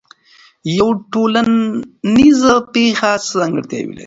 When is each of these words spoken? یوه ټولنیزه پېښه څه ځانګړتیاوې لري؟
یوه 0.77 0.93
ټولنیزه 1.13 2.55
پېښه 2.73 3.09
څه 3.25 3.31
ځانګړتیاوې 3.39 3.93
لري؟ 3.95 3.99